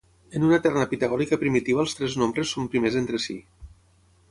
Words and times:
En 0.37 0.45
una 0.45 0.57
terna 0.61 0.85
pitagòrica 0.93 1.39
primitiva 1.43 1.83
els 1.85 1.95
tres 1.99 2.17
nombres 2.23 2.55
són 2.57 2.73
primers 2.77 2.99
entre 3.05 3.23
si. 3.29 3.39